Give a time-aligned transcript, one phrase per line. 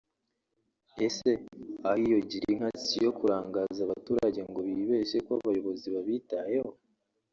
[1.05, 1.31] Ese
[1.87, 6.69] aho iyo girinka s’iyo kurangaza abaturage ngo bibeshye ko abayobozi babitayeho